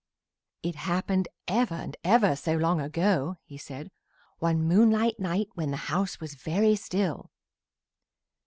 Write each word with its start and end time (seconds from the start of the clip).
"It 0.63 0.73
happened 0.77 1.27
ever 1.47 1.75
and 1.75 1.95
ever 2.03 2.35
so 2.35 2.57
long 2.57 2.81
ago," 2.81 3.37
he 3.43 3.55
said, 3.55 3.91
"one 4.39 4.63
moonlight 4.63 5.19
night 5.19 5.49
when 5.53 5.69
the 5.69 5.77
house 5.93 6.19
was 6.19 6.33
very 6.33 6.75
still. 6.75 7.29